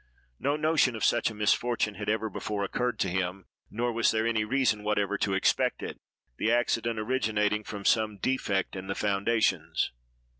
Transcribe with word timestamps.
No 0.39 0.55
notion 0.55 0.95
of 0.95 1.05
such 1.05 1.29
a 1.29 1.35
misfortune 1.35 1.93
had 1.93 2.09
ever 2.09 2.27
before 2.27 2.63
occurred 2.63 2.97
to 3.01 3.07
him, 3.07 3.45
nor 3.69 3.93
was 3.93 4.09
there 4.09 4.25
any 4.25 4.43
reason 4.43 4.81
whatever 4.83 5.15
to 5.19 5.35
expect 5.35 5.83
it; 5.83 5.99
the 6.37 6.51
accident 6.51 6.97
originating 6.97 7.63
from 7.63 7.85
some 7.85 8.17
defect 8.17 8.75
in 8.75 8.87
the 8.87 8.95
foundations. 8.95 9.91